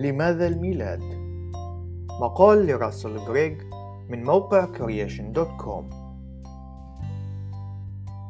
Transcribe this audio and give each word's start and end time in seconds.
لماذا 0.00 0.46
الميلاد؟ 0.46 1.00
مقال 2.20 2.66
لراسل 2.66 3.16
غريغ 3.16 3.54
من 4.08 4.24
موقع 4.24 4.66
creation.com 4.66 5.94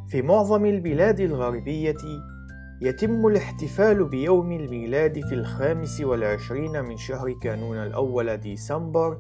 في 0.09 0.22
معظم 0.22 0.67
البلاد 0.67 1.21
الغربية 1.21 1.96
يتم 2.82 3.27
الاحتفال 3.27 4.04
بيوم 4.04 4.53
الميلاد 4.53 5.21
في 5.21 5.35
الخامس 5.35 6.00
والعشرين 6.00 6.85
من 6.85 6.96
شهر 6.96 7.32
كانون 7.32 7.77
الأول 7.77 8.37
ديسمبر 8.37 9.18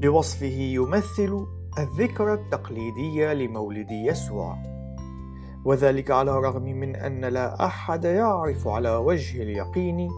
بوصفه 0.00 0.46
يمثل 0.46 1.46
الذكرى 1.78 2.34
التقليدية 2.34 3.32
لمولد 3.32 3.90
يسوع 3.90 4.56
وذلك 5.64 6.10
على 6.10 6.30
الرغم 6.30 6.62
من 6.62 6.96
أن 6.96 7.24
لا 7.24 7.66
أحد 7.66 8.04
يعرف 8.04 8.68
على 8.68 8.96
وجه 8.96 9.42
اليقين 9.42 10.08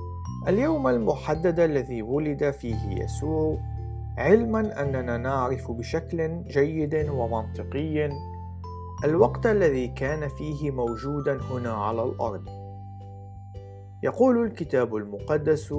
اليوم 0.49 0.89
المحدد 0.89 1.61
الذي 1.61 2.03
ولد 2.03 2.51
فيه 2.51 3.05
يسوع 3.05 3.59
علما 4.19 4.83
أننا 4.83 5.17
نعرف 5.17 5.71
بشكل 5.71 6.43
جيد 6.45 7.09
ومنطقي 7.09 8.11
الوقت 9.05 9.47
الذي 9.47 9.89
كان 9.89 10.29
فيه 10.29 10.71
موجودا 10.71 11.41
هنا 11.43 11.73
على 11.73 12.03
الأرض. 12.03 12.45
يقول 14.03 14.47
الكتاب 14.47 14.97
المقدس 14.97 15.75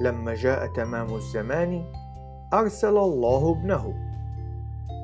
لما 0.00 0.34
جاء 0.34 0.72
تمام 0.72 1.14
الزمان 1.14 1.84
أرسل 2.54 2.96
الله 2.98 3.50
ابنه. 3.50 3.94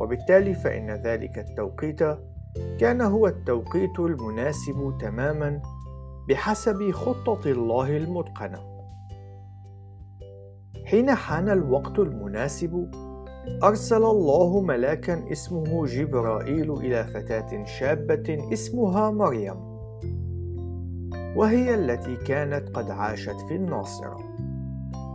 وبالتالي 0.00 0.54
فإن 0.54 0.90
ذلك 0.90 1.38
التوقيت 1.38 2.00
كان 2.80 3.00
هو 3.00 3.26
التوقيت 3.26 4.00
المناسب 4.00 4.94
تماما 5.00 5.62
بحسب 6.28 6.90
خطة 6.90 7.50
الله 7.50 7.96
المتقنة. 7.96 8.58
حين 10.84 11.14
حان 11.14 11.48
الوقت 11.48 11.98
المناسب 11.98 12.90
أرسل 13.62 14.04
الله 14.04 14.60
ملاكا 14.60 15.32
اسمه 15.32 15.86
جبرائيل 15.86 16.72
إلى 16.72 17.04
فتاة 17.04 17.64
شابة 17.64 18.48
اسمها 18.52 19.10
مريم 19.10 19.56
وهي 21.36 21.74
التي 21.74 22.16
كانت 22.16 22.68
قد 22.68 22.90
عاشت 22.90 23.40
في 23.48 23.54
الناصرة. 23.54 24.18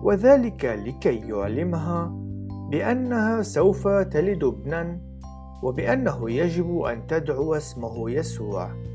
وذلك 0.03 0.65
لكي 0.65 1.19
يعلمها 1.29 2.11
بأنها 2.71 3.41
سوف 3.41 3.87
تلد 3.87 4.43
ابنا 4.43 5.01
وبأنه 5.63 6.31
يجب 6.31 6.79
أن 6.81 7.07
تدعو 7.07 7.53
اسمه 7.53 8.11
يسوع. 8.11 8.90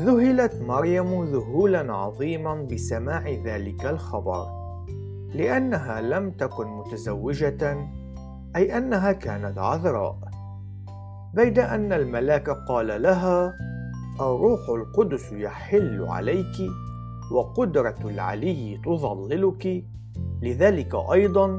ذهلت 0.00 0.62
مريم 0.62 1.24
ذهولا 1.24 1.92
عظيما 1.92 2.54
بسماع 2.54 3.30
ذلك 3.44 3.86
الخبر 3.86 4.46
لأنها 5.34 6.00
لم 6.00 6.30
تكن 6.30 6.66
متزوجة 6.66 7.88
أي 8.56 8.78
أنها 8.78 9.12
كانت 9.12 9.58
عذراء. 9.58 10.18
بيد 11.34 11.58
أن 11.58 11.92
الملاك 11.92 12.50
قال 12.50 13.02
لها 13.02 13.54
الروح 14.20 14.60
القدس 14.68 15.32
يحل 15.32 16.02
عليك 16.08 16.56
وقدرة 17.32 17.98
العلي 18.04 18.80
تظللك. 18.84 19.84
لذلك 20.42 20.94
أيضا 21.12 21.58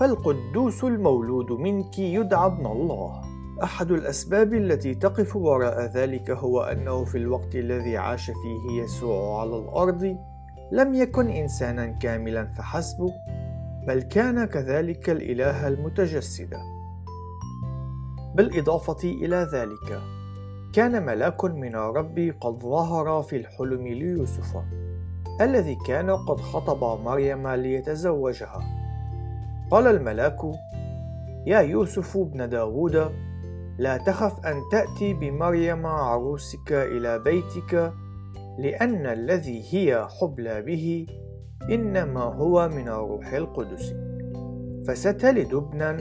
فالقدوس 0.00 0.84
المولود 0.84 1.52
منك 1.52 1.98
يدعى 1.98 2.46
ابن 2.46 2.66
الله. 2.66 3.31
أحد 3.62 3.90
الأسباب 3.90 4.54
التي 4.54 4.94
تقف 4.94 5.36
وراء 5.36 5.84
ذلك 5.84 6.30
هو 6.30 6.62
أنه 6.62 7.04
في 7.04 7.18
الوقت 7.18 7.54
الذي 7.54 7.96
عاش 7.96 8.26
فيه 8.26 8.82
يسوع 8.82 9.40
على 9.40 9.56
الأرض 9.56 10.16
لم 10.72 10.94
يكن 10.94 11.30
إنسانا 11.30 11.86
كاملا 11.86 12.46
فحسب 12.46 13.10
بل 13.86 14.02
كان 14.02 14.44
كذلك 14.44 15.10
الإله 15.10 15.68
المتجسد. 15.68 16.54
بالإضافة 18.34 19.08
إلى 19.08 19.48
ذلك 19.52 20.00
كان 20.74 21.06
ملاك 21.06 21.44
من 21.44 21.74
الرب 21.74 22.34
قد 22.40 22.58
ظهر 22.62 23.22
في 23.22 23.36
الحلم 23.36 23.88
ليوسف 23.88 24.56
الذي 25.40 25.78
كان 25.86 26.10
قد 26.10 26.40
خطب 26.40 27.00
مريم 27.00 27.48
ليتزوجها. 27.48 28.60
قال 29.70 29.86
الملاك 29.86 30.38
يا 31.46 31.60
يوسف 31.60 32.16
ابن 32.16 32.48
داود 32.48 33.12
لا 33.78 33.96
تخف 33.96 34.46
أن 34.46 34.54
تأتي 34.72 35.14
بمريم 35.14 35.86
عروسك 35.86 36.72
إلى 36.72 37.18
بيتك 37.18 37.92
لأن 38.58 39.06
الذي 39.06 39.62
هي 39.70 40.06
حبلى 40.20 40.62
به 40.62 41.06
إنما 41.70 42.20
هو 42.20 42.68
من 42.68 42.88
الروح 42.88 43.32
القدس. 43.32 43.94
فستلد 44.86 45.54
ابنا 45.54 45.96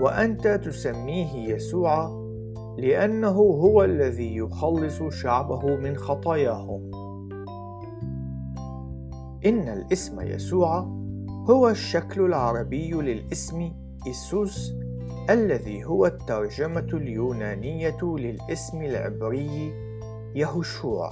وأنت 0.00 0.48
تسميه 0.48 1.54
يسوع 1.54 2.22
لأنه 2.78 3.36
هو 3.38 3.84
الذي 3.84 4.36
يخلص 4.36 5.02
شعبه 5.02 5.76
من 5.76 5.96
خطاياهم. 5.96 6.90
إن 9.46 9.68
الاسم 9.68 10.20
يسوع 10.20 10.78
هو 11.50 11.68
الشكل 11.68 12.20
العربي 12.20 12.90
للاسم 12.90 13.72
إيسوس 14.06 14.72
الذي 15.30 15.84
هو 15.84 16.06
الترجمة 16.06 16.88
اليونانية 16.92 17.98
للاسم 18.02 18.82
العبري 18.82 19.72
يهوشوع 20.34 21.10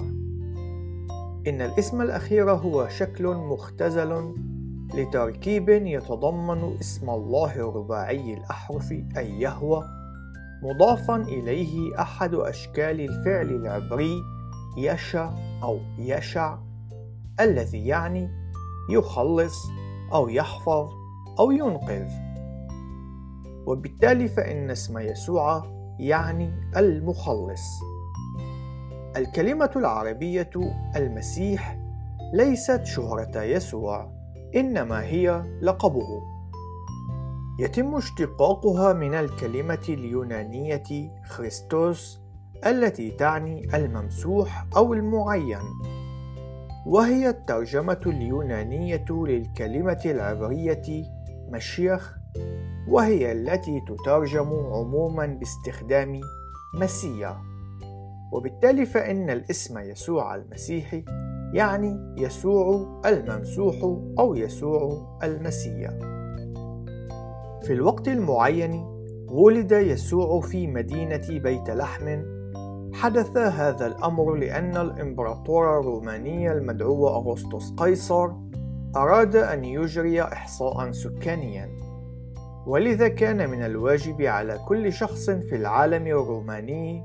إن 1.47 1.61
الاسم 1.61 2.01
الأخير 2.01 2.51
هو 2.51 2.87
شكل 2.87 3.27
مختزل 3.27 4.33
لتركيب 4.93 5.69
يتضمن 5.69 6.77
اسم 6.79 7.09
الله 7.09 7.55
الرباعي 7.55 8.33
الأحرف 8.33 8.91
أي 8.91 9.39
يهوى. 9.39 9.83
مضافا 10.63 11.15
إليه 11.15 12.01
أحد 12.01 12.35
أشكال 12.35 13.01
الفعل 13.01 13.49
العبري 13.49 14.21
يشع 14.77 15.29
أو 15.63 15.79
يشع 15.97 16.57
الذي 17.39 17.87
يعني 17.87 18.29
يخلص 18.89 19.55
أو 20.13 20.29
يحفظ 20.29 20.89
أو 21.39 21.51
ينقذ. 21.51 22.30
وبالتالي 23.67 24.27
فإن 24.27 24.69
اسم 24.69 24.97
يسوع 24.97 25.63
يعني 25.99 26.53
المخلص. 26.77 27.79
الكلمة 29.17 29.71
العربية 29.75 30.49
المسيح 30.95 31.79
ليست 32.33 32.85
شهرة 32.85 33.41
يسوع 33.41 34.11
إنما 34.55 35.03
هي 35.03 35.43
لقبه. 35.61 36.21
يتم 37.59 37.95
اشتقاقها 37.95 38.93
من 38.93 39.13
الكلمة 39.13 39.85
اليونانية 39.89 41.11
خريستوس 41.25 42.21
التي 42.65 43.11
تعني 43.11 43.75
الممسوح 43.75 44.65
أو 44.75 44.93
المعين. 44.93 45.63
وهي 46.85 47.29
الترجمة 47.29 48.01
اليونانية 48.05 49.05
للكلمة 49.09 50.01
العبرية 50.05 51.05
مشيخ 51.49 52.20
وهي 52.87 53.31
التي 53.31 53.81
تترجم 53.87 54.49
عموما 54.49 55.25
باستخدام 55.25 56.21
مسيا. 56.73 57.37
وبالتالي 58.33 58.85
فإن 58.85 59.29
الاسم 59.29 59.79
يسوع 59.79 60.35
المسيحي 60.35 61.05
يعني 61.53 62.15
يسوع 62.17 63.01
الممسوح 63.05 63.75
أو 64.19 64.35
يسوع 64.35 65.19
المسيح 65.23 65.89
في 67.63 67.73
الوقت 67.73 68.07
المعين 68.07 68.85
ولد 69.29 69.71
يسوع 69.71 70.41
في 70.41 70.67
مدينة 70.67 71.27
بيت 71.29 71.69
لحم. 71.69 72.21
حدث 72.93 73.37
هذا 73.37 73.87
الأمر 73.87 74.35
لأن 74.35 74.77
الإمبراطور 74.77 75.79
الروماني 75.79 76.51
المدعو 76.51 77.07
أغسطس 77.07 77.73
قيصر 77.77 78.29
أراد 78.95 79.35
أن 79.35 79.63
يجري 79.63 80.21
إحصاء 80.21 80.91
سكانيا. 80.91 81.80
ولذا 82.65 83.07
كان 83.07 83.49
من 83.49 83.63
الواجب 83.63 84.21
على 84.21 84.59
كل 84.67 84.93
شخص 84.93 85.29
في 85.29 85.55
العالم 85.55 86.07
الروماني 86.07 87.03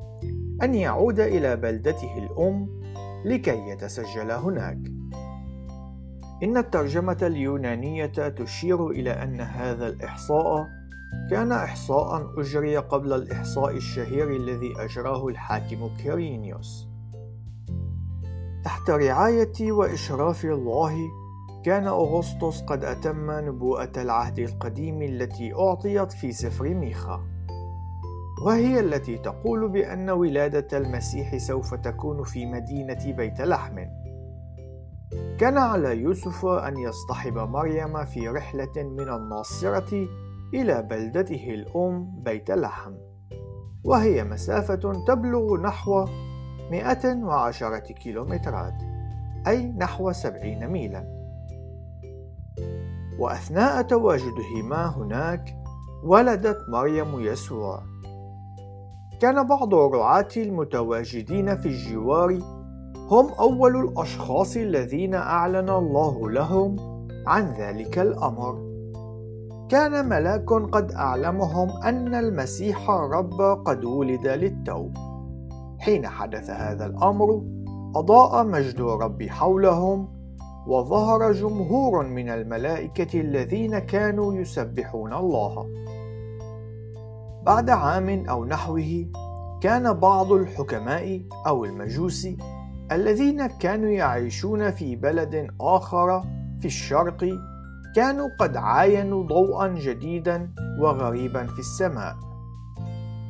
أن 0.62 0.74
يعود 0.74 1.20
إلى 1.20 1.56
بلدته 1.56 2.18
الأم 2.18 2.80
لكي 3.24 3.68
يتسجل 3.68 4.30
هناك. 4.30 4.78
إن 6.42 6.56
الترجمة 6.56 7.18
اليونانية 7.22 8.06
تشير 8.28 8.90
إلى 8.90 9.10
أن 9.10 9.40
هذا 9.40 9.88
الإحصاء 9.88 10.66
كان 11.30 11.52
إحصاء 11.52 12.40
أجري 12.40 12.76
قبل 12.76 13.12
الإحصاء 13.12 13.76
الشهير 13.76 14.36
الذي 14.36 14.74
أجراه 14.78 15.28
الحاكم 15.28 15.90
كيرينيوس. 16.02 16.88
تحت 18.64 18.90
رعاية 18.90 19.72
وإشراف 19.72 20.44
الله 20.44 20.96
كان 21.66 21.86
أغسطس 21.86 22.62
قد 22.62 22.84
أتم 22.84 23.30
نبوءة 23.30 23.92
العهد 23.96 24.38
القديم 24.38 25.02
التي 25.02 25.54
أعطيت 25.54 26.12
في 26.12 26.32
سفر 26.32 26.74
ميخا. 26.74 27.20
وهي 28.46 28.80
التي 28.80 29.18
تقول 29.18 29.68
بأن 29.68 30.10
ولادة 30.10 30.78
المسيح 30.78 31.36
سوف 31.36 31.74
تكون 31.74 32.22
في 32.22 32.46
مدينة 32.46 33.12
بيت 33.12 33.40
لحم. 33.40 33.76
كان 35.38 35.58
على 35.58 35.96
يوسف 35.96 36.46
أن 36.46 36.76
يصطحب 36.76 37.38
مريم 37.38 38.04
في 38.04 38.28
رحلة 38.28 38.82
من 38.82 39.08
الناصرة 39.08 40.08
إلى 40.54 40.82
بلدته 40.82 41.50
الأم 41.54 42.22
بيت 42.22 42.50
لحم. 42.50 42.92
وهي 43.84 44.24
مسافة 44.24 45.04
تبلغ 45.06 45.56
نحو 45.56 46.04
110 46.70 47.78
كيلومترات 47.78 48.82
أي 49.46 49.66
نحو 49.66 50.12
70 50.12 50.66
ميلا. 50.66 51.15
وأثناء 53.18 53.82
تواجدهما 53.82 54.86
هناك 54.96 55.56
ولدت 56.04 56.58
مريم 56.68 57.20
يسوع. 57.20 57.82
كان 59.20 59.46
بعض 59.46 59.74
الرعاة 59.74 60.28
المتواجدين 60.36 61.56
في 61.56 61.66
الجوار 61.66 62.38
هم 63.10 63.28
أول 63.40 63.76
الأشخاص 63.76 64.56
الذين 64.56 65.14
أعلن 65.14 65.70
الله 65.70 66.30
لهم 66.30 66.76
عن 67.26 67.52
ذلك 67.52 67.98
الأمر. 67.98 68.66
كان 69.68 70.08
ملاك 70.08 70.52
قد 70.52 70.92
أعلمهم 70.92 71.82
أن 71.82 72.14
المسيح 72.14 72.90
الرب 72.90 73.40
قد 73.64 73.84
ولد 73.84 74.26
للتو 74.26 74.90
حين 75.78 76.06
حدث 76.06 76.50
هذا 76.50 76.86
الأمر 76.86 77.42
أضاء 77.96 78.44
مجد 78.44 78.80
الرب 78.80 79.22
حولهم 79.22 80.15
وظهر 80.66 81.32
جمهور 81.32 82.06
من 82.06 82.28
الملائكة 82.28 83.20
الذين 83.20 83.78
كانوا 83.78 84.34
يسبحون 84.34 85.12
الله. 85.12 85.70
بعد 87.46 87.70
عام 87.70 88.26
أو 88.28 88.44
نحوه 88.44 89.06
كان 89.62 89.92
بعض 89.92 90.32
الحكماء 90.32 91.22
أو 91.46 91.64
المجوس 91.64 92.28
الذين 92.92 93.46
كانوا 93.46 93.90
يعيشون 93.90 94.70
في 94.70 94.96
بلد 94.96 95.48
آخر 95.60 96.22
في 96.60 96.64
الشرق 96.64 97.24
كانوا 97.96 98.28
قد 98.40 98.56
عاينوا 98.56 99.24
ضوءا 99.24 99.68
جديدا 99.68 100.50
وغريبا 100.80 101.46
في 101.46 101.58
السماء. 101.58 102.16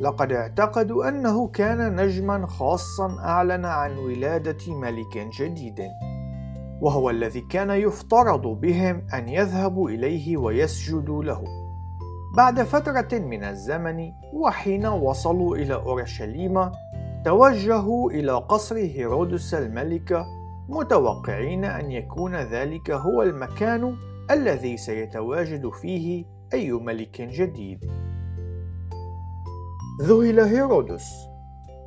لقد 0.00 0.33
اعتقدوا 0.33 1.09
أنه 1.09 1.49
كان 1.49 1.97
نجما 2.00 2.47
خاصا 2.47 3.19
أعلن 3.19 3.65
عن 3.65 3.99
ولادة 3.99 4.73
ملك 4.75 5.19
جديد. 5.41 5.81
وهو 6.81 7.11
الذي 7.11 7.40
كان 7.40 7.70
يفترض 7.70 8.46
بهم 8.46 9.06
أن 9.14 9.28
يذهبوا 9.28 9.90
إليه 9.90 10.37
ويسجدوا 10.37 11.25
له 11.25 11.44
بعد 12.37 12.62
فترة 12.62 13.19
من 13.19 13.44
الزمن 13.44 14.12
وحين 14.32 14.87
وصلوا 14.87 15.56
إلى 15.56 15.75
أورشليم 15.75 16.70
توجهوا 17.25 18.11
إلى 18.11 18.32
قصر 18.32 18.76
هيرودس 18.76 19.55
الملك 19.55 20.25
متوقعين 20.69 21.64
أن 21.64 21.90
يكون 21.90 22.37
ذلك 22.37 22.90
هو 22.90 23.23
المكان 23.23 23.96
الذي 24.31 24.76
سيتواجد 24.76 25.70
فيه 25.70 26.25
أي 26.55 26.73
ملك 26.73 27.23
جديد. 27.23 27.84
ذهل 30.02 30.40
هيرودس، 30.40 31.12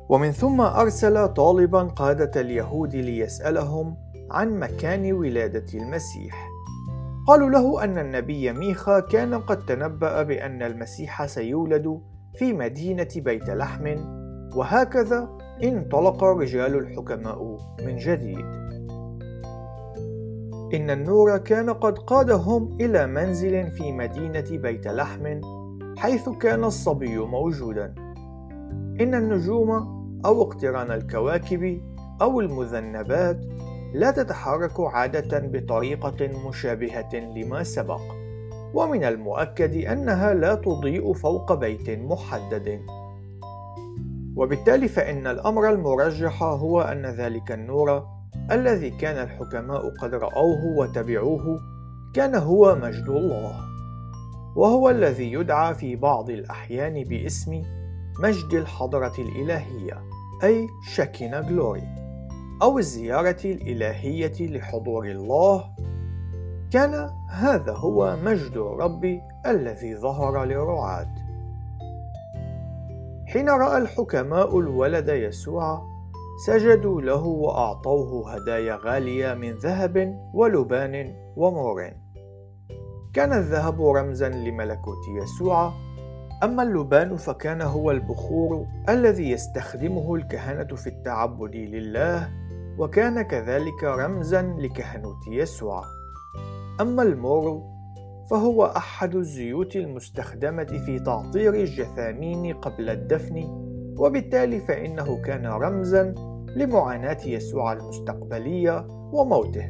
ومن 0.08 0.30
ثم 0.30 0.60
أرسل 0.60 1.28
طالبا 1.28 1.82
قادة 1.82 2.40
اليهود 2.40 2.96
ليسألهم 2.96 3.96
عن 4.30 4.58
مكان 4.58 5.12
ولادة 5.12 5.78
المسيح. 5.78 6.50
قالوا 7.26 7.50
له 7.50 7.84
أن 7.84 7.98
النبي 7.98 8.52
ميخا 8.52 9.00
كان 9.00 9.34
قد 9.34 9.66
تنبأ 9.66 10.22
بأن 10.22 10.62
المسيح 10.62 11.26
سيولد 11.26 12.00
في 12.34 12.52
مدينة 12.52 13.08
بيت 13.16 13.50
لحم، 13.50 13.96
وهكذا 14.56 15.38
انطلق 15.62 16.24
رجال 16.24 16.74
الحكماء 16.74 17.58
من 17.86 17.96
جديد. 17.96 18.44
إن 20.74 20.90
النور 20.90 21.38
كان 21.38 21.70
قد 21.70 21.98
قادهم 21.98 22.76
إلى 22.80 23.06
منزل 23.06 23.70
في 23.70 23.92
مدينة 23.92 24.44
بيت 24.50 24.88
لحم 24.88 25.40
حيث 25.96 26.28
كان 26.28 26.64
الصبي 26.64 27.18
موجودا 27.18 27.94
إن 29.00 29.14
النجوم 29.14 29.70
أو 30.24 30.42
اقتران 30.42 30.90
الكواكب 30.90 31.80
أو 32.22 32.40
المذنبات 32.40 33.40
لا 33.94 34.10
تتحرك 34.10 34.80
عادة 34.80 35.38
بطريقة 35.38 36.48
مشابهة 36.48 37.14
لما 37.14 37.62
سبق. 37.62 38.00
ومن 38.74 39.04
المؤكد 39.04 39.74
أنها 39.74 40.34
لا 40.34 40.54
تضيء 40.54 41.12
فوق 41.12 41.52
بيت 41.52 41.90
محدد. 41.90 42.80
وبالتالي 44.36 44.88
فإن 44.88 45.26
الأمر 45.26 45.70
المرجح 45.70 46.42
هو 46.42 46.80
أن 46.80 47.06
ذلك 47.06 47.52
النور 47.52 48.06
الذي 48.50 48.90
كان 48.90 49.22
الحكماء 49.24 49.94
قد 50.02 50.14
رأوه 50.14 50.64
وتبعوه 50.78 51.60
كان 52.14 52.34
هو 52.34 52.74
مجد 52.74 53.08
الله. 53.08 53.70
وهو 54.56 54.90
الذي 54.90 55.32
يدعى 55.32 55.74
في 55.74 55.96
بعض 55.96 56.30
الأحيان 56.30 57.04
باسم 57.04 57.62
مجد 58.22 58.54
الحضرة 58.54 59.14
الإلهية 59.18 60.02
أي 60.44 60.68
شكنا 60.94 61.40
جلوري 61.40 61.99
أو 62.62 62.78
الزيارة 62.78 63.40
الإلهية 63.44 64.36
لحضور 64.40 65.06
الله. 65.06 65.64
كان 66.70 67.10
هذا 67.28 67.72
هو 67.72 68.16
مجد 68.24 68.56
الرب 68.56 69.20
الذي 69.46 69.96
ظهر 69.96 70.44
للرعاة 70.44 71.14
حين 73.26 73.48
رأى 73.48 73.78
الحكماء 73.78 74.58
الولد 74.58 75.08
يسوع 75.08 75.82
سجدوا 76.46 77.00
له 77.00 77.24
وأعطوه 77.24 78.34
هدايا 78.34 78.78
غالية 78.84 79.34
من 79.34 79.50
ذهب 79.50 80.18
ولبان 80.34 81.14
ومور 81.36 81.90
كان 83.14 83.32
الذهب 83.32 83.82
رمزا 83.82 84.28
لملكوت 84.28 85.08
يسوع. 85.22 85.72
أما 86.42 86.62
اللبان 86.62 87.16
فكان 87.16 87.62
هو 87.62 87.90
البخور 87.90 88.66
الذي 88.88 89.30
يستخدمه 89.30 90.14
الكهنة 90.14 90.76
في 90.76 90.86
التعبد 90.86 91.56
لله. 91.56 92.39
وكان 92.78 93.22
كذلك 93.22 93.84
رمزا 93.84 94.42
لكهنوت 94.42 95.26
يسوع 95.28 95.84
أما 96.80 97.02
المور 97.02 97.62
فهو 98.30 98.64
أحد 98.64 99.14
الزيوت 99.14 99.76
المستخدمة 99.76 100.64
في 100.86 100.98
تعطير 100.98 101.54
الجثامين 101.54 102.54
قبل 102.54 102.90
الدفن 102.90 103.44
وبالتالي 103.98 104.60
فإنه 104.60 105.22
كان 105.22 105.46
رمزا 105.46 106.14
لمعاناة 106.56 107.18
يسوع 107.26 107.72
المستقبلية 107.72 108.86
وموته. 109.12 109.64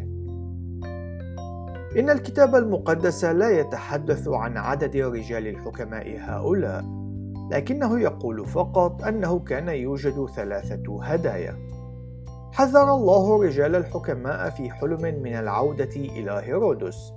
إن 1.97 2.11
الكتاب 2.11 2.55
المقدس 2.55 3.25
لا 3.25 3.51
يتحدث 3.51 4.29
عن 4.29 4.57
عدد 4.57 4.97
رجال 4.97 5.47
الحكماء 5.47 6.17
هؤلاء، 6.19 6.85
لكنه 7.51 8.01
يقول 8.01 8.47
فقط 8.47 9.05
أنه 9.05 9.39
كان 9.39 9.69
يوجد 9.69 10.27
ثلاثة 10.37 11.03
هدايا. 11.03 11.57
حذر 12.53 12.95
الله 12.95 13.43
رجال 13.43 13.77
الحكماء 13.77 14.51
في 14.51 14.71
حلم 14.71 15.23
من 15.23 15.35
العودة 15.35 15.97
إلى 15.97 16.43
هيرودس. 16.45 17.13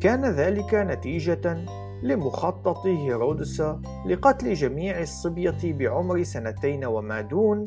كان 0.00 0.24
ذلك 0.24 0.74
نتيجة 0.74 1.64
لمخطط 2.02 2.86
هيرودس 2.86 3.62
لقتل 4.06 4.54
جميع 4.54 5.00
الصبية 5.00 5.58
بعمر 5.64 6.22
سنتين 6.22 6.84
وما 6.84 7.20
دون 7.20 7.64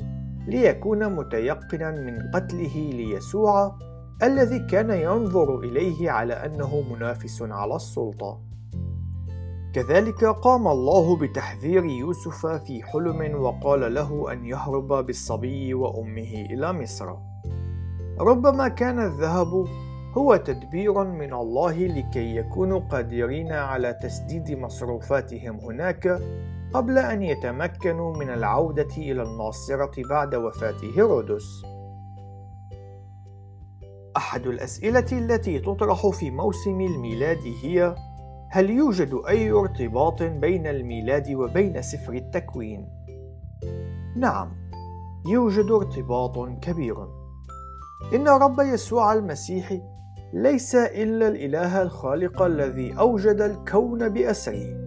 ليكون 0.48 1.16
متيقنا 1.16 1.92
من 1.92 2.32
قتله 2.34 2.89
ليسوع 2.94 3.75
الذي 4.24 4.60
كان 4.60 4.89
ينظر 4.89 5.60
إليه 5.60 6.12
على 6.12 6.34
أنه 6.34 6.82
منافس 6.82 7.42
على 7.42 7.75
السلطة 7.75 8.49
كذلك 9.79 10.25
قام 10.25 10.67
الله 10.67 11.15
بتحذير 11.15 11.86
يوسف 11.86 12.45
في 12.45 12.83
حلم 12.83 13.36
وقال 13.41 13.93
له 13.93 14.33
أن 14.33 14.45
يهرب 14.45 14.88
بالصبي 14.88 15.74
وأمه 15.74 16.45
إلى 16.51 16.74
مصر 16.74 17.15
ربما 18.19 18.67
كان 18.67 19.00
الذهب 19.00 19.67
هو 20.17 20.36
تدبير 20.36 21.03
من 21.03 21.33
الله 21.33 21.88
لكي 21.88 22.36
يكونوا 22.36 22.79
قادرين 22.79 23.51
على 23.51 23.93
تسديد 23.93 24.51
مصروفاتهم 24.51 25.59
هناك 25.59 26.21
قبل 26.74 26.98
أن 26.98 27.24
يتمكنوا 27.24 28.17
من 28.17 28.29
العودة 28.29 28.98
إلى 28.98 29.24
الناصرة 29.24 29.91
بعد 30.09 30.36
وفاة 30.36 30.77
هيرودس. 30.95 31.63
أحد 34.17 34.48
الأسئلة 34.48 35.07
التي 35.12 35.59
تطرح 35.59 36.07
في 36.07 36.31
موسم 36.31 36.81
الميلاد 36.81 37.41
هي: 37.63 37.95
هل 38.51 38.70
يوجد 38.70 39.22
أي 39.27 39.51
ارتباط 39.51 40.24
بين 40.24 40.68
الميلاد 40.68 41.32
وبين 41.32 41.82
سفر 41.82 42.13
التكوين؟ 42.13 42.89
نعم، 44.15 44.51
يوجد 45.27 45.72
ارتباط 45.72 46.50
كبير. 46.62 46.96
إن 48.13 48.27
رب 48.27 48.60
يسوع 48.60 49.13
المسيح 49.13 49.77
ليس 50.34 50.75
إلا 50.75 51.27
الإله 51.27 51.82
الخالق 51.82 52.41
الذي 52.41 52.94
أوجد 53.00 53.41
الكون 53.41 54.10
بأسره. 54.10 54.79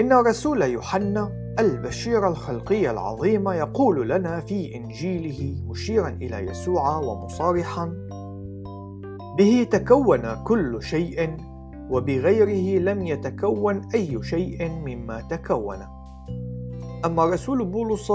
إن 0.00 0.12
رسول 0.12 0.62
يوحنا 0.62 1.54
البشير 1.58 2.28
الخلقي 2.28 2.90
العظيم 2.90 3.48
يقول 3.48 4.08
لنا 4.08 4.40
في 4.40 4.74
إنجيله 4.74 5.62
مشيرا 5.68 6.08
إلى 6.08 6.36
يسوع 6.36 6.96
ومصارحا 6.98 7.92
به 9.38 9.66
تكون 9.70 10.44
كل 10.44 10.82
شيء 10.82 11.36
وبغيره 11.90 12.80
لم 12.80 13.06
يتكون 13.06 13.88
أي 13.94 14.22
شيء 14.22 14.68
مما 14.70 15.20
تكون. 15.20 15.78
أما 17.04 17.24
رسول 17.24 17.64
بولس 17.64 18.12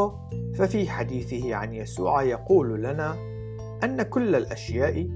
ففي 0.56 0.90
حديثه 0.90 1.56
عن 1.56 1.74
يسوع 1.74 2.24
يقول 2.24 2.84
لنا 2.84 3.16
أن 3.84 4.02
كل 4.02 4.36
الأشياء 4.36 5.08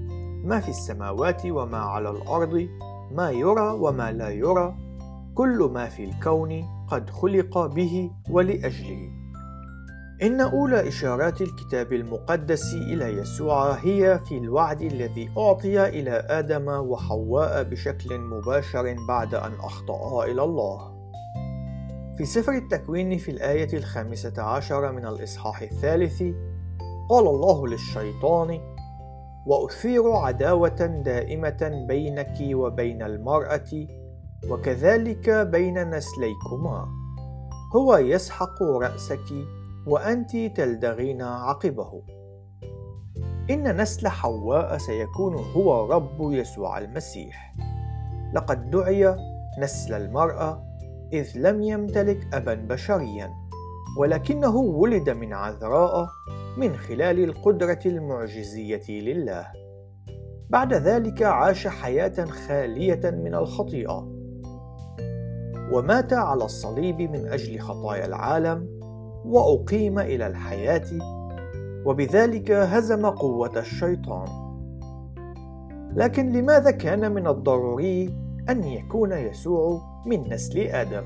ما 0.44 0.60
في 0.60 0.68
السماوات 0.68 1.46
وما 1.46 1.78
على 1.78 2.10
الأرض 2.10 2.68
ما 3.12 3.30
يرى 3.30 3.70
وما 3.70 4.12
لا 4.12 4.28
يرى 4.28 4.74
كل 5.34 5.70
ما 5.74 5.88
في 5.88 6.04
الكون 6.04 6.64
قد 6.88 7.10
خلق 7.10 7.66
به 7.66 8.10
ولأجله. 8.30 9.17
إن 10.22 10.40
أولى 10.40 10.88
إشارات 10.88 11.40
الكتاب 11.40 11.92
المقدس 11.92 12.74
إلى 12.74 13.04
يسوع 13.04 13.72
هي 13.72 14.20
في 14.28 14.38
الوعد 14.38 14.82
الذي 14.82 15.30
أعطي 15.38 15.88
إلى 15.88 16.10
آدم 16.10 16.68
وحواء 16.68 17.62
بشكل 17.62 18.18
مباشر 18.18 18.96
بعد 19.08 19.34
أن 19.34 19.52
أخطأا 19.52 20.24
إلى 20.24 20.44
الله. 20.44 20.98
في 22.18 22.24
سفر 22.24 22.52
التكوين 22.52 23.18
في 23.18 23.30
الآية 23.30 23.78
الخامسة 23.78 24.42
عشر 24.42 24.92
من 24.92 25.06
الإصحاح 25.06 25.62
الثالث 25.62 26.22
قال 27.10 27.26
الله 27.26 27.66
للشيطان: 27.66 28.60
وأثير 29.46 30.12
عداوة 30.12 31.02
دائمة 31.04 31.86
بينك 31.88 32.36
وبين 32.40 33.02
المرأة 33.02 33.86
وكذلك 34.50 35.30
بين 35.30 35.90
نسليكما 35.90 36.88
هو 37.76 37.96
يسحق 37.96 38.62
رأسك 38.62 39.57
وأنت 39.88 40.36
تلدغين 40.36 41.22
عقبه. 41.22 42.02
إن 43.50 43.76
نسل 43.76 44.08
حواء 44.08 44.78
سيكون 44.78 45.34
هو 45.34 45.86
رب 45.92 46.32
يسوع 46.32 46.78
المسيح. 46.78 47.54
لقد 48.34 48.70
دعي 48.70 49.16
نسل 49.58 49.94
المرأة 49.94 50.64
إذ 51.12 51.28
لم 51.36 51.62
يمتلك 51.62 52.34
أبا 52.34 52.54
بشريا 52.54 53.30
ولكنه 53.98 54.56
ولد 54.56 55.10
من 55.10 55.32
عذراء 55.32 56.08
من 56.56 56.76
خلال 56.76 57.24
القدرة 57.24 57.80
المعجزية 57.86 59.00
لله. 59.00 59.46
بعد 60.50 60.74
ذلك 60.74 61.22
عاش 61.22 61.66
حياة 61.66 62.24
خالية 62.24 63.10
من 63.10 63.34
الخطيئة. 63.34 64.08
ومات 65.72 66.12
على 66.12 66.44
الصليب 66.44 67.00
من 67.00 67.28
أجل 67.28 67.60
خطايا 67.60 68.06
العالم 68.06 68.77
وأقيم 69.24 69.98
إلى 69.98 70.26
الحياة 70.26 70.86
وبذلك 71.84 72.50
هزم 72.50 73.06
قوة 73.06 73.58
الشيطان. 73.58 74.28
لكن 75.94 76.32
لماذا 76.32 76.70
كان 76.70 77.12
من 77.12 77.26
الضروري 77.26 78.14
أن 78.48 78.64
يكون 78.64 79.12
يسوع 79.12 79.82
من 80.06 80.32
نسل 80.32 80.58
آدم؟ 80.58 81.04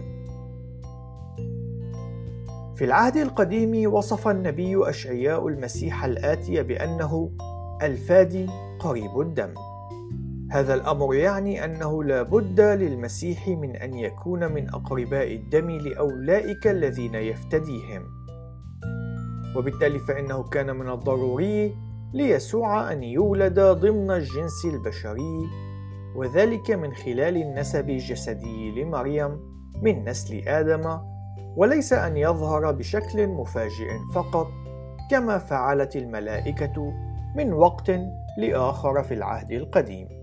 في 2.75 2.85
العهد 2.85 3.17
القديم 3.17 3.93
وصف 3.95 4.29
النبي 4.29 4.89
أشعياء 4.89 5.49
المسيح 5.49 6.05
الآتي 6.05 6.63
بأنه 6.63 7.31
الفادي 7.83 8.47
قريب 8.81 9.21
الدم. 9.21 9.55
هذا 10.53 10.75
الأمر 10.75 11.15
يعني 11.15 11.65
أنه 11.65 12.05
لا 12.05 12.23
بد 12.23 12.61
للمسيح 12.61 13.49
من 13.49 13.77
أن 13.77 13.95
يكون 13.95 14.53
من 14.53 14.69
أقرباء 14.69 15.35
الدم 15.35 15.71
لأولئك 15.71 16.67
الذين 16.67 17.15
يفتديهم. 17.15 18.03
وبالتالي 19.57 19.99
فإنه 19.99 20.43
كان 20.43 20.77
من 20.77 20.89
الضروري 20.89 21.75
ليسوع 22.13 22.93
أن 22.93 23.03
يولد 23.03 23.61
ضمن 23.61 24.11
الجنس 24.11 24.65
البشري 24.65 25.49
وذلك 26.17 26.71
من 26.71 26.93
خلال 26.93 27.37
النسب 27.37 27.91
الجسدي 27.91 28.83
لمريم 28.83 29.39
من 29.83 30.05
نسل 30.05 30.49
آدم 30.49 30.99
وليس 31.57 31.93
أن 31.93 32.17
يظهر 32.17 32.73
بشكل 32.73 33.27
مفاجئ 33.27 33.91
فقط 34.15 34.49
كما 35.11 35.39
فعلت 35.39 35.97
الملائكة 35.97 36.93
من 37.37 37.53
وقت 37.53 37.91
لآخر 38.39 39.03
في 39.03 39.15
العهد 39.15 39.53
القديم. 39.53 40.22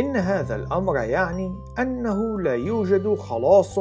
إن 0.00 0.16
هذا 0.16 0.56
الأمر 0.56 0.96
يعني 0.96 1.54
أنه 1.78 2.40
لا 2.40 2.54
يوجد 2.54 3.14
خلاص 3.14 3.78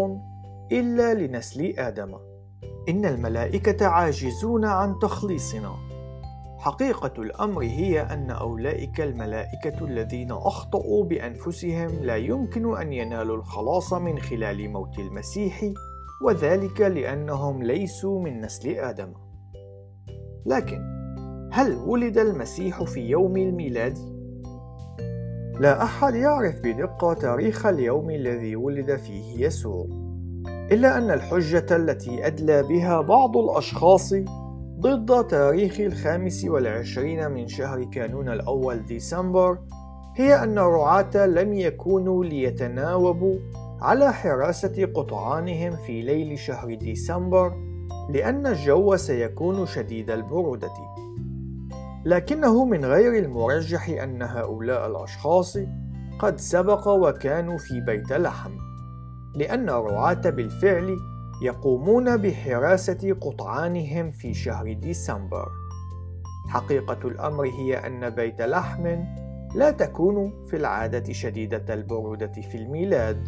إلا 0.71 1.13
لنسل 1.13 1.73
آدم. 1.79 2.15
إن 2.89 3.05
الملائكة 3.05 3.87
عاجزون 3.87 4.65
عن 4.65 4.99
تخليصنا. 4.99 5.71
حقيقة 6.57 7.21
الأمر 7.21 7.61
هي 7.61 8.01
أن 8.01 8.31
أولئك 8.31 9.01
الملائكة 9.01 9.85
الذين 9.85 10.31
أخطأوا 10.31 11.03
بأنفسهم 11.03 11.89
لا 11.89 12.15
يمكن 12.15 12.77
أن 12.77 12.93
ينالوا 12.93 13.37
الخلاص 13.37 13.93
من 13.93 14.19
خلال 14.19 14.69
موت 14.69 14.99
المسيح، 14.99 15.65
وذلك 16.23 16.81
لأنهم 16.81 17.63
ليسوا 17.63 18.21
من 18.21 18.41
نسل 18.41 18.69
آدم. 18.69 19.13
لكن 20.45 20.81
هل 21.51 21.75
ولد 21.75 22.17
المسيح 22.17 22.83
في 22.83 22.99
يوم 22.99 23.37
الميلاد؟ 23.37 24.20
لا 25.61 25.83
أحد 25.83 26.15
يعرف 26.15 26.59
بدقة 26.63 27.13
تاريخ 27.13 27.65
اليوم 27.65 28.09
الذي 28.09 28.55
ولد 28.55 28.95
فيه 28.95 29.45
يسوع، 29.45 29.87
إلا 30.47 30.97
أن 30.97 31.11
الحجة 31.11 31.75
التي 31.75 32.27
أدلى 32.27 32.63
بها 32.63 33.01
بعض 33.01 33.37
الأشخاص 33.37 34.13
ضد 34.79 35.27
تاريخ 35.27 35.79
الخامس 35.79 36.45
والعشرين 36.45 37.31
من 37.31 37.47
شهر 37.47 37.83
كانون 37.83 38.29
الأول 38.29 38.85
ديسمبر 38.85 39.57
هي 40.15 40.43
أن 40.43 40.57
الرعاة 40.57 41.25
لم 41.25 41.53
يكونوا 41.53 42.25
ليتناوبوا 42.25 43.35
على 43.81 44.13
حراسة 44.13 44.85
قطعانهم 44.95 45.71
في 45.71 46.01
ليل 46.01 46.39
شهر 46.39 46.73
ديسمبر 46.73 47.53
لأن 48.09 48.47
الجو 48.47 48.95
سيكون 48.95 49.65
شديد 49.65 50.11
البرودة. 50.11 50.71
لكنه 52.05 52.65
من 52.65 52.85
غير 52.85 53.17
المرجح 53.25 53.89
أن 53.89 54.21
هؤلاء 54.21 54.87
الأشخاص 54.87 55.57
قد 56.19 56.39
سبق 56.39 56.87
وكانوا 56.87 57.57
في 57.57 57.81
بيت 57.81 58.13
لحم 58.13 58.51
لأن 59.35 59.69
الرعاة 59.69 60.29
بالفعل 60.29 60.97
يقومون 61.41 62.17
بحراسة 62.17 63.17
قطعانهم 63.21 64.11
في 64.11 64.33
شهر 64.33 64.73
ديسمبر. 64.73 65.49
حقيقة 66.49 67.07
الأمر 67.07 67.45
هي 67.45 67.77
أن 67.87 68.09
بيت 68.09 68.41
لحم 68.41 69.03
لا 69.55 69.71
تكون 69.71 70.45
في 70.47 70.55
العادة 70.55 71.13
شديدة 71.13 71.73
البرودة 71.73 72.31
في 72.31 72.57
الميلاد. 72.57 73.27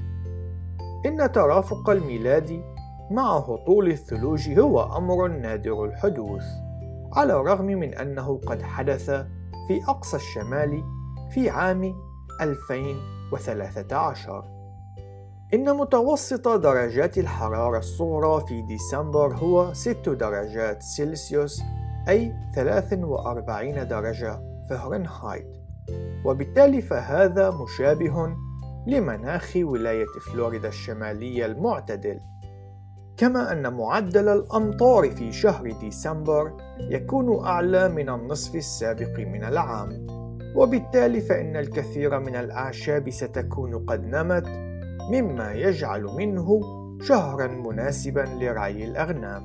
إن 1.06 1.32
ترافق 1.32 1.90
الميلاد 1.90 2.64
مع 3.12 3.38
هطول 3.38 3.88
الثلوج 3.88 4.60
هو 4.60 4.98
أمر 4.98 5.28
نادر 5.28 5.86
الحدوث. 5.86 6.63
على 7.16 7.34
الرغم 7.34 7.66
من 7.66 7.94
أنه 7.94 8.42
قد 8.48 8.62
حدث 8.62 9.10
في 9.68 9.84
أقصى 9.88 10.18
الشمال 10.18 10.84
في 11.34 11.50
عام 11.50 11.96
2013 12.42 14.44
إن 15.54 15.78
متوسط 15.78 16.48
درجات 16.48 17.18
الحرارة 17.18 17.78
الصغرى 17.78 18.46
في 18.48 18.62
ديسمبر 18.62 19.36
هو 19.36 19.74
6 19.74 20.14
درجات 20.14 20.84
سلسيوس 20.84 21.62
أي 22.10 22.34
43 22.56 23.88
درجة 23.88 24.40
فهرنهايت. 24.70 25.48
وبالتالي 26.26 26.82
فهذا 26.82 27.52
مشابه 27.52 28.36
لمناخ 28.88 29.52
ولاية 29.56 30.06
فلوريدا 30.32 30.68
الشمالية 30.68 31.46
المعتدل. 31.46 32.20
كما 33.24 33.52
أن 33.52 33.74
معدل 33.74 34.30
الأمطار 34.30 35.12
في 35.12 35.32
شهر 35.32 35.72
ديسمبر 35.72 36.52
يكون 36.80 37.46
أعلى 37.46 37.90
من 37.90 38.10
النصف 38.10 38.56
السابق 38.56 39.20
من 39.20 39.44
العام. 39.44 40.08
وبالتالي 40.56 41.22
فإن 41.22 41.56
الكثير 41.56 42.20
من 42.20 42.36
الأعشاب 42.36 43.10
ستكون 43.10 43.86
قد 43.86 44.06
نمت 44.06 44.48
مما 45.12 45.54
يجعل 45.54 46.04
منه 46.04 46.62
شهرا 47.02 47.48
مناسبا 47.48 48.26
لرعي 48.42 48.86
الأغنام. 48.86 49.44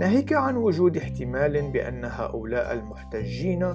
ناهيك 0.00 0.32
عن 0.32 0.56
وجود 0.56 0.96
احتمال 0.96 1.70
بأن 1.70 2.04
هؤلاء 2.04 2.72
المحتجين 2.72 3.72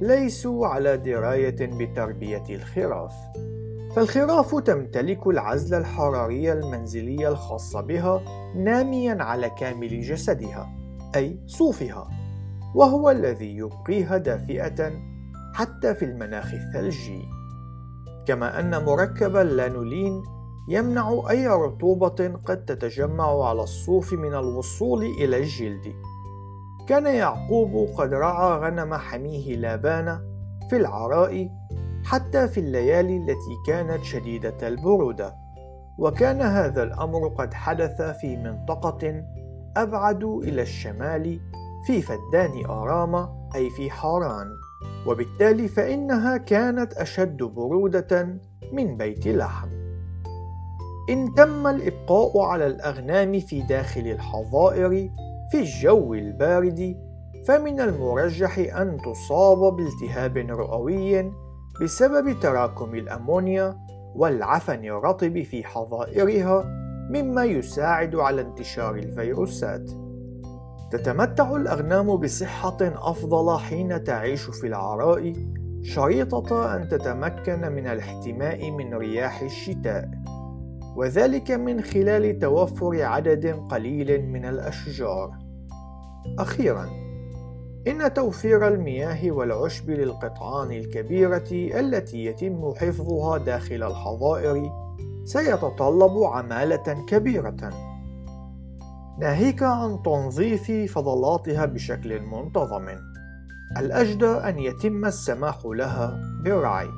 ليسوا 0.00 0.66
على 0.66 0.96
دراية 0.96 1.78
بتربية 1.78 2.44
الخراف. 2.50 3.12
فالخراف 3.96 4.54
تمتلك 4.54 5.26
العزل 5.26 5.78
الحراري 5.78 6.52
المنزلي 6.52 7.28
الخاص 7.28 7.76
بها 7.76 8.22
ناميا 8.56 9.22
على 9.22 9.50
كامل 9.50 10.00
جسدها 10.00 10.68
أي 11.16 11.40
صوفها 11.46 12.08
وهو 12.74 13.10
الذي 13.10 13.56
يبقيها 13.56 14.16
دافئة 14.16 14.92
حتى 15.54 15.94
في 15.94 16.04
المناخ 16.04 16.54
الثلجي. 16.54 17.28
كما 18.26 18.60
أن 18.60 18.84
مركب 18.84 19.36
اللانولين 19.36 20.22
يمنع 20.68 21.22
أي 21.30 21.48
رطوبة 21.48 22.34
قد 22.44 22.64
تتجمع 22.64 23.48
على 23.48 23.62
الصوف 23.62 24.12
من 24.12 24.34
الوصول 24.34 25.02
إلى 25.02 25.38
الجلد. 25.38 25.94
كان 26.88 27.06
يعقوب 27.06 27.88
قد 27.96 28.12
رعى 28.14 28.58
غنم 28.58 28.94
حميه 28.94 29.56
لابان 29.56 30.20
في 30.70 30.76
العراء 30.76 31.48
حتى 32.06 32.48
في 32.48 32.60
الليالي 32.60 33.16
التي 33.16 33.56
كانت 33.66 34.04
شديدة 34.04 34.68
البرودة. 34.68 35.36
وكان 35.98 36.40
هذا 36.40 36.82
الأمر 36.82 37.28
قد 37.28 37.54
حدث 37.54 38.02
في 38.02 38.36
منطقة 38.36 39.24
أبعد 39.76 40.24
إلى 40.24 40.62
الشمال 40.62 41.40
في 41.86 42.02
فدان 42.02 42.66
آرام 42.66 43.14
أي 43.54 43.70
في 43.70 43.90
حاران. 43.90 44.46
وبالتالي 45.06 45.68
فإنها 45.68 46.36
كانت 46.36 46.92
أشد 46.92 47.42
برودة 47.42 48.38
من 48.72 48.96
بيت 48.96 49.28
لحم. 49.28 49.68
إن 51.10 51.34
تم 51.34 51.66
الإبقاء 51.66 52.38
على 52.40 52.66
الأغنام 52.66 53.40
في 53.40 53.62
داخل 53.62 54.00
الحظائر 54.00 55.10
في 55.50 55.58
الجو 55.60 56.14
البارد 56.14 56.96
فمن 57.46 57.80
المرجح 57.80 58.58
أن 58.58 58.98
تصاب 59.04 59.76
بالتهاب 59.76 60.36
رئوي 60.36 61.32
بسبب 61.82 62.40
تراكم 62.40 62.94
الأمونيا 62.94 63.76
والعفن 64.14 64.84
الرطب 64.84 65.42
في 65.42 65.64
حظائرها 65.64 66.64
مما 67.10 67.44
يساعد 67.44 68.14
على 68.14 68.42
انتشار 68.42 68.94
الفيروسات 68.94 69.90
تتمتع 70.90 71.56
الأغنام 71.56 72.16
بصحة 72.16 72.76
أفضل 72.82 73.58
حين 73.58 74.04
تعيش 74.04 74.42
في 74.42 74.66
العراء 74.66 75.32
شريطة 75.82 76.76
أن 76.76 76.88
تتمكن 76.88 77.72
من 77.72 77.86
الاحتماء 77.86 78.70
من 78.70 78.94
رياح 78.94 79.42
الشتاء 79.42 80.10
وذلك 80.96 81.50
من 81.50 81.80
خلال 81.80 82.38
توفر 82.38 83.02
عدد 83.02 83.46
قليل 83.70 84.28
من 84.28 84.44
الأشجار. 84.44 85.30
أخيراً، 86.38 87.05
إن 87.86 88.14
توفير 88.14 88.68
المياه 88.68 89.30
والعشب 89.30 89.90
للقطعان 89.90 90.72
الكبيرة 90.72 91.48
التي 91.52 92.24
يتم 92.24 92.74
حفظها 92.74 93.38
داخل 93.38 93.82
الحظائر 93.82 94.72
سيتطلب 95.24 96.24
عمالة 96.24 97.04
كبيرة، 97.08 97.70
ناهيك 99.18 99.62
عن 99.62 100.02
تنظيف 100.02 100.92
فضلاتها 100.92 101.64
بشكل 101.64 102.20
منتظم. 102.20 102.88
الأجدى 103.78 104.26
أن 104.26 104.58
يتم 104.58 105.04
السماح 105.04 105.58
لها 105.64 106.20
بالرعي. 106.44 106.88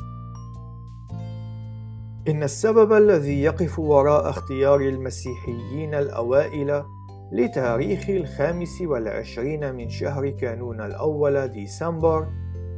إن 2.29 2.43
السبب 2.43 2.93
الذي 2.93 3.43
يقف 3.43 3.79
وراء 3.79 4.31
اختيار 4.31 4.81
المسيحيين 4.81 5.95
الأوائل 5.95 6.85
لتاريخ 7.33 8.11
الخامس 8.11 8.81
والعشرين 8.81 9.75
من 9.75 9.89
شهر 9.89 10.31
كانون 10.31 10.81
الأول 10.81 11.49
ديسمبر 11.49 12.27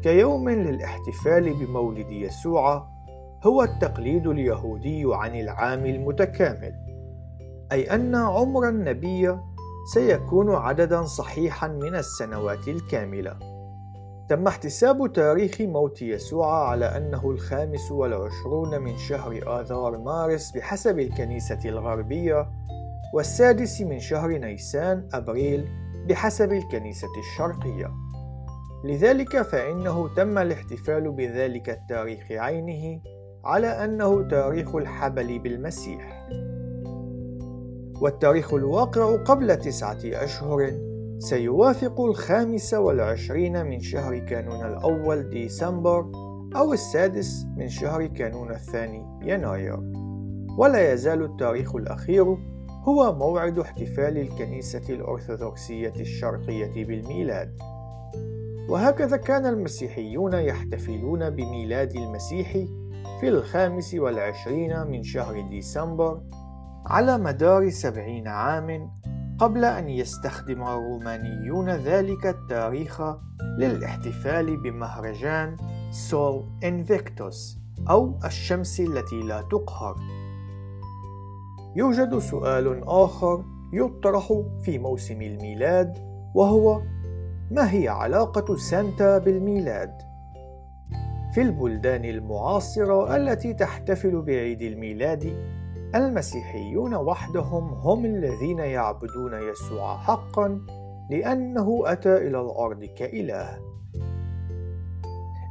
كيوم 0.03 0.49
للاحتفال 0.49 1.55
بمولد 1.55 2.11
يسوع 2.11 2.89
هو 3.47 3.63
التقليد 3.63 4.27
اليهودي 4.27 5.03
عن 5.07 5.41
العام 5.41 5.87
المتكامل. 5.87 6.75
أي 7.73 7.95
أن 7.95 8.15
عمر 8.15 8.69
النبي 8.69 9.39
سيكون 9.95 10.55
عددا 10.55 11.03
صحيحا 11.03 11.69
من 11.69 11.95
السنوات 11.95 12.69
الكاملة. 12.69 13.37
تم 14.29 14.47
احتساب 14.47 15.13
تاريخ 15.13 15.61
موت 15.61 16.03
يسوع 16.03 16.69
على 16.69 16.85
أنه 16.85 17.31
الخامس 17.31 17.93
والعشرون 17.93 18.81
من 18.81 18.97
شهر 18.97 19.61
آذار 19.61 19.99
مارس 19.99 20.51
بحسب 20.57 20.99
الكنيسة 20.99 21.61
الغربية 21.65 22.49
والسادس 23.13 23.81
من 23.81 23.99
شهر 23.99 24.39
نيسان 24.39 25.09
أبريل 25.13 25.69
بحسب 26.09 26.53
الكنيسة 26.53 27.09
الشرقية. 27.19 27.91
لذلك 28.85 29.43
فإنه 29.43 30.15
تم 30.15 30.39
الاحتفال 30.39 31.13
بذلك 31.13 31.71
التاريخ 31.71 32.33
عينه 32.33 33.01
على 33.45 33.67
أنه 33.67 34.29
تاريخ 34.29 34.75
الحبل 34.75 35.39
بالمسيح. 35.39 36.29
والتاريخ 38.01 38.55
الواقع 38.55 39.17
قبل 39.17 39.57
تسعة 39.57 39.99
أشهر 40.05 40.73
سيوافق 41.19 42.01
الخامس 42.01 42.75
والعشرين 42.75 43.67
من 43.67 43.81
شهر 43.81 44.19
كانون 44.19 44.67
الأول 44.67 45.31
ديسمبر 45.31 46.11
أو 46.57 46.73
السادس 46.73 47.47
من 47.57 47.69
شهر 47.69 48.07
كانون 48.07 48.51
الثاني 48.51 49.19
يناير. 49.23 49.81
ولا 50.59 50.93
يزال 50.93 51.23
التاريخ 51.23 51.77
الأخير 51.77 52.37
هو 52.85 53.15
موعد 53.15 53.59
احتفال 53.59 54.19
الكنيسة 54.19 54.83
الأرثوذكسية 54.89 55.93
الشرقية 56.01 56.85
بالميلاد 56.85 57.59
وهكذا 58.69 59.17
كان 59.17 59.47
المسيحيون 59.47 60.35
يحتفلون 60.35 61.31
بميلاد 61.31 61.97
المسيح 61.97 62.53
في 63.21 63.29
الخامس 63.29 63.95
والعشرين 63.95 64.87
من 64.87 65.03
شهر 65.03 65.41
ديسمبر 65.41 66.23
على 66.87 67.19
مدار 67.19 67.71
سبعين 67.71 68.29
عام 68.29 68.91
قبل 69.39 69.65
أن 69.65 69.89
يستخدم 69.89 70.63
الرومانيون 70.63 71.71
ذلك 71.71 72.27
التاريخ 72.27 73.03
للاحتفال 73.59 74.57
بمهرجان 74.57 75.57
سول 75.91 76.45
إنفيكتوس 76.65 77.59
أو 77.91 78.19
الشمس 78.25 78.81
التي 78.81 79.21
لا 79.21 79.43
تقهر. 79.43 79.97
يوجد 81.77 82.19
سؤال 82.19 82.85
آخر 82.89 83.45
يطرح 83.73 84.33
في 84.63 84.79
موسم 84.79 85.23
الميلاد 85.23 85.99
وهو 86.35 86.83
ما 87.51 87.73
هي 87.73 87.89
علاقة 87.89 88.57
سانتا 88.57 89.19
بالميلاد؟ 89.19 89.93
في 91.33 91.43
البلدان 91.43 92.05
المعاصرة 92.05 93.17
التي 93.17 93.55
تحتفل 93.55 94.23
بعيد 94.23 94.63
الميلاد 94.63 95.37
المسيحيون 95.95 96.95
وحدهم 96.95 97.69
هم 97.69 98.05
الذين 98.05 98.59
يعبدون 98.59 99.35
يسوع 99.35 99.97
حقا 99.97 100.61
لأنه 101.11 101.83
أتى 101.85 102.17
إلى 102.17 102.41
الأرض 102.41 102.85
كإله. 102.85 103.59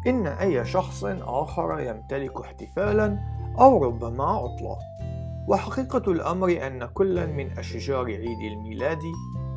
إن 0.07 0.27
أي 0.27 0.65
شخص 0.65 1.03
آخر 1.21 1.79
يمتلك 1.79 2.41
احتفالا 2.41 3.17
أو 3.59 3.83
ربما 3.83 4.23
عطلة. 4.23 4.77
وحقيقة 5.49 6.11
الأمر 6.11 6.67
أن 6.67 6.85
كل 6.85 7.27
من 7.27 7.51
أشجار 7.57 8.05
عيد 8.05 8.51
الميلاد 8.51 9.01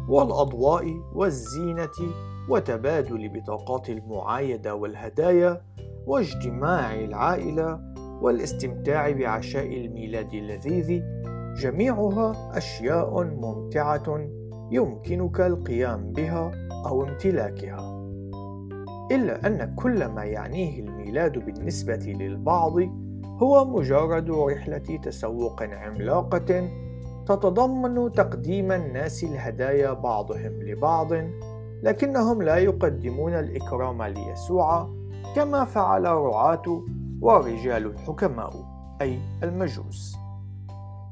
والأضواء 0.09 0.85
والزينة 1.15 2.13
وتبادل 2.49 3.29
بطاقات 3.29 3.91
المعايدة 3.91 4.75
والهدايا 4.75 5.63
واجتماع 6.07 6.95
العائلة 6.95 7.81
والاستمتاع 8.23 9.11
بعشاء 9.11 9.77
الميلاد 9.77 10.35
اللذيذ 10.35 11.03
جميعها 11.63 12.57
أشياء 12.57 13.25
ممتعة 13.25 14.29
يمكنك 14.71 15.41
القيام 15.41 16.13
بها 16.13 16.51
أو 16.87 17.03
امتلاكها. 17.03 18.03
إلا 19.11 19.47
أن 19.47 19.75
كل 19.75 20.07
ما 20.07 20.25
يعنيه 20.25 20.81
الميلاد 20.81 21.39
بالنسبة 21.39 22.05
للبعض 22.07 22.75
هو 23.25 23.65
مجرد 23.65 24.31
رحلة 24.31 24.99
تسوق 25.03 25.63
عملاقة 25.63 26.69
تتضمن 27.27 28.13
تقديم 28.13 28.73
الناس 28.73 29.25
الهدايا 29.25 29.93
بعضهم 29.93 30.63
لبعض 30.63 31.13
لكنهم 31.83 32.43
لا 32.43 32.57
يقدمون 32.57 33.33
الإكرام 33.35 34.03
ليسوع 34.03 34.89
كما 35.37 35.65
فعل 35.65 36.05
رعاة 36.05 36.85
ورجال 37.21 37.87
الحكماء 37.87 38.53
أي 39.01 39.19
المجوس. 39.43 40.17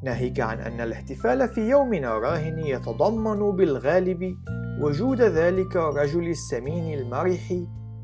ناهيك 0.03 0.41
عن 0.41 0.59
أن 0.59 0.81
الاحتفال 0.81 1.49
في 1.49 1.61
يومنا 1.61 2.19
راهن 2.19 2.59
يتضمن 2.59 3.57
بالغالب 3.57 4.37
وجود 4.81 5.21
ذلك 5.21 5.77
الرجل 5.77 6.29
السمين 6.29 6.99
المرح 6.99 7.55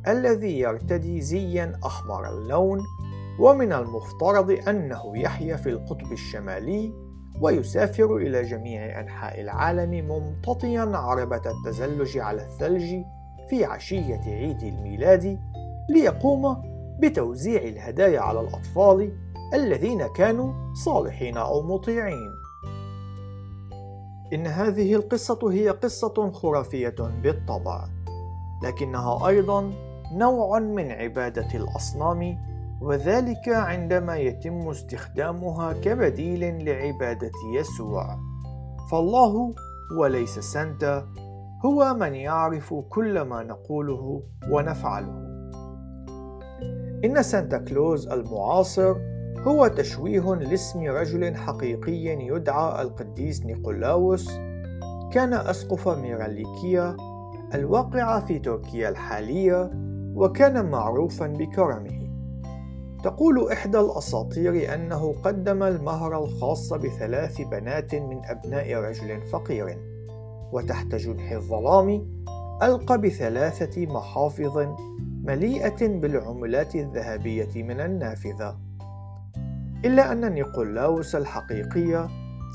الذي 0.09 0.59
يرتدي 0.59 1.21
زيا 1.21 1.73
أحمر 1.87 2.29
اللون 2.29 2.81
ومن 3.39 3.73
المفترض 3.73 4.51
أنه 4.69 5.19
يحيا 5.19 5.57
في 5.57 5.69
القطب 5.69 6.13
الشمالي 6.13 6.93
ويسافر 7.41 8.17
إلى 8.17 8.43
جميع 8.43 9.01
أنحاء 9.01 9.41
العالم 9.41 10.09
ممتطيا 10.09 10.91
عربة 10.95 11.43
التزلج 11.47 12.19
على 12.19 12.43
الثلج 12.43 13.03
في 13.49 13.65
عشية 13.65 14.21
عيد 14.27 14.63
الميلاد 14.63 15.39
ليقوم 15.91 16.63
بتوزيع 17.01 17.63
الهدايا 17.63 18.21
على 18.21 18.41
الأطفال 18.41 19.13
الذين 19.55 20.07
كانوا 20.07 20.75
صالحين 20.75 21.37
أو 21.37 21.63
مطيعين. 21.63 22.31
إن 24.33 24.47
هذه 24.47 24.95
القصة 24.95 25.53
هي 25.53 25.69
قصة 25.69 26.31
خرافية 26.31 26.95
بالطبع، 27.23 27.85
لكنها 28.63 29.29
أيضا 29.29 29.73
نوع 30.13 30.59
من 30.59 30.91
عبادة 30.91 31.49
الأصنام 31.55 32.39
وذلك 32.83 33.49
عندما 33.49 34.17
يتم 34.17 34.69
استخدامها 34.69 35.73
كبديل 35.73 36.65
لعبادة 36.65 37.33
يسوع. 37.55 38.19
فالله 38.91 39.55
وليس 39.99 40.39
سانتا 40.39 41.09
هو 41.65 41.95
من 41.95 42.15
يعرف 42.15 42.75
كل 42.75 43.21
ما 43.21 43.43
نقوله 43.43 44.23
ونفعله. 44.51 45.27
إن 47.05 47.23
سانتا 47.23 47.59
كلوز 47.59 48.09
المعاصر 48.09 48.97
هو 49.47 49.67
تشويه 49.67 50.35
لاسم 50.35 50.83
رجل 50.83 51.37
حقيقي 51.37 52.27
يدعى 52.27 52.83
القديس 52.83 53.47
نيقولاوس 53.47 54.31
كان 55.13 55.35
أسقف 55.35 55.89
ميراليكيا 55.89 56.97
الواقعة 57.55 58.27
في 58.27 58.39
تركيا 58.39 58.89
الحالية 58.89 59.71
وكان 60.15 60.71
معروفا 60.71 61.27
بكرمه. 61.27 62.06
تقول 63.05 63.53
إحدى 63.53 63.81
الأساطير 63.81 64.75
أنه 64.75 65.15
قدم 65.25 65.63
المهر 65.63 66.25
الخاص 66.25 66.73
بثلاث 66.73 67.41
بنات 67.41 67.95
من 67.95 68.25
أبناء 68.25 68.75
رجل 68.75 69.23
فقير 69.23 69.79
وتحت 70.53 70.95
جنح 70.95 71.33
الظلام 71.33 72.17
ألقى 72.63 73.01
بثلاثة 73.01 73.87
محافظ 73.87 74.69
مليئة 75.25 75.89
بالعملات 75.89 76.75
الذهبية 76.75 77.63
من 77.63 77.81
النافذة. 77.81 78.59
إلا 79.85 80.13
أن 80.13 80.33
نيقولاوس 80.33 81.15
الحقيقي 81.17 82.09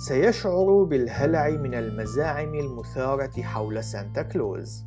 سيشعر 0.08 0.84
بالهلع 0.84 1.50
من 1.50 1.74
المزاعم 1.74 2.56
المثارة 2.56 3.42
حول 3.42 3.84
سانتا 3.84 4.22
كلوز. 4.22 4.86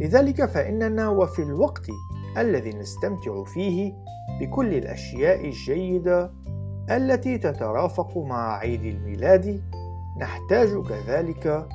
لذلك 0.00 0.44
فإننا 0.44 1.08
وفي 1.08 1.42
الوقت 1.42 1.86
الذي 2.38 2.70
نستمتع 2.70 3.44
فيه 3.44 3.94
بكل 4.40 4.74
الأشياء 4.74 5.44
الجيدة 5.44 6.32
التي 6.90 7.38
تترافق 7.38 8.18
مع 8.18 8.58
عيد 8.58 8.84
الميلاد. 8.84 9.62
نحتاج 10.20 10.68
كذلك 10.88 11.68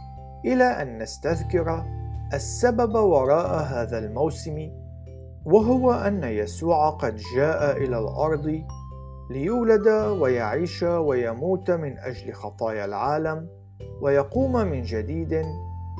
إلى 0.46 0.64
أن 0.64 0.98
نستذكر 0.98 1.84
السبب 2.34 2.96
وراء 2.96 3.64
هذا 3.64 3.98
الموسم 3.98 4.72
وهو 5.46 5.92
أن 5.92 6.24
يسوع 6.24 6.90
قد 6.90 7.16
جاء 7.36 7.78
إلى 7.78 8.00
الأرض 8.00 8.64
ليولد 9.32 9.88
ويعيش 10.22 10.84
ويموت 10.84 11.72
من 11.72 11.98
أجل 11.98 12.34
خطايا 12.34 12.86
العالم 12.86 13.48
ويقوم 14.02 14.52
من 14.52 14.82
جديد 14.82 15.46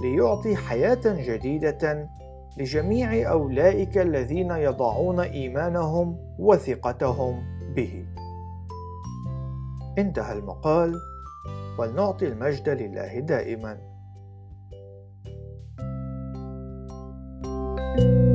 ليعطي 0.04 0.56
حياة 0.56 1.02
جديدة 1.06 2.10
لجميع 2.58 3.32
أولئك 3.32 3.98
الذين 3.98 4.52
يضعون 4.52 5.20
إيمانهم 5.20 6.18
وثقتهم 6.40 7.44
به. 7.76 8.06
انتهى 9.98 10.34
المقال 10.34 10.94
ولنعطي 11.80 12.28
المجد 12.28 12.70
لله 12.70 13.20
دائما. 13.20 13.78
thank 17.98 18.00
you 18.00 18.35